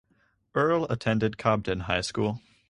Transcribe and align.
Earle 0.55 0.87
attended 0.89 1.37
Cobden 1.37 1.81
High 1.81 2.01
School. 2.01 2.41